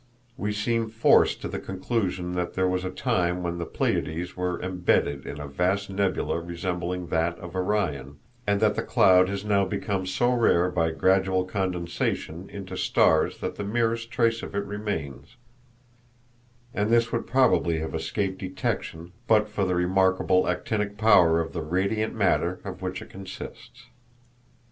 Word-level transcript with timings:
We 0.35 0.51
seem 0.51 0.89
forced 0.89 1.41
to 1.43 1.47
the 1.47 1.59
conclusion 1.59 2.31
that 2.33 2.55
there 2.55 2.67
was 2.67 2.83
a 2.83 2.89
time 2.89 3.43
when 3.43 3.59
the 3.59 3.67
Pleiades 3.67 4.35
were 4.35 4.59
embedded 4.59 5.27
in 5.27 5.39
a 5.39 5.45
vast 5.47 5.91
nebula 5.91 6.39
resembling 6.39 7.05
that 7.09 7.37
of 7.37 7.55
Orion, 7.55 8.17
and 8.47 8.59
that 8.61 8.73
the 8.73 8.81
cloud 8.81 9.29
has 9.29 9.45
now 9.45 9.63
become 9.63 10.07
so 10.07 10.33
rare 10.33 10.71
by 10.71 10.89
gradual 10.89 11.45
condensation 11.45 12.49
into 12.49 12.75
stars 12.75 13.41
that 13.41 13.57
the 13.57 13.63
merest 13.63 14.09
trace 14.09 14.41
of 14.41 14.55
it 14.55 14.65
remains, 14.65 15.35
and 16.73 16.89
this 16.89 17.11
would 17.11 17.27
probably 17.27 17.77
have 17.77 17.93
escaped 17.93 18.39
detection 18.39 19.11
but 19.27 19.47
for 19.47 19.65
the 19.65 19.75
remarkable 19.75 20.47
actinic 20.49 20.97
power 20.97 21.39
of 21.39 21.53
the 21.53 21.61
radiant 21.61 22.15
matter 22.15 22.59
of 22.65 22.81
which 22.81 23.03
it 23.03 23.11
consists. 23.11 23.85